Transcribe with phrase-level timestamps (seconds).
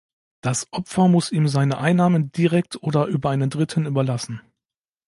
[0.41, 4.41] Das Opfer muss ihm seine Einnahmen direkt oder über einen Dritten überlassen.